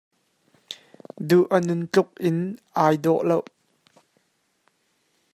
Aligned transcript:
Duh 1.27 1.45
a 1.55 1.57
nun 1.67 1.81
tluk 1.93 2.09
in 2.27 2.37
aa 2.81 2.91
dawh 3.03 3.21
lo. 3.29 3.37